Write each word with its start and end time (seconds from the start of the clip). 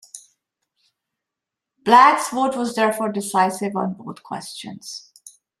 Black's 1.85 2.29
vote 2.29 2.57
was 2.57 2.73
therefore 2.73 3.11
decisive 3.11 3.75
on 3.75 3.93
both 3.93 4.23
questions. 4.23 5.11